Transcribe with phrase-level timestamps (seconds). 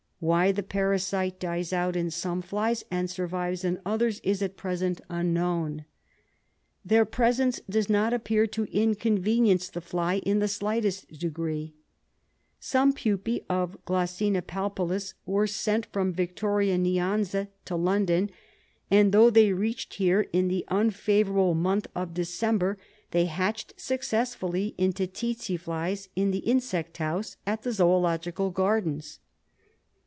[0.23, 4.55] Why the parasite dies out in some flies and sur vives in others, is at
[4.55, 5.85] present unknown.
[6.85, 11.73] Their presence does not appear to inconvenience the fly in the slightest degree.
[12.59, 14.31] Some pupae of G.
[14.41, 18.29] palpalis were sent from Victoria Nyanza to London,
[18.91, 22.77] and though they reached here in the unfavour able month of December,
[23.09, 29.17] they hatched successfully into tsetse flies in the Insect House at the Zoological Gardens.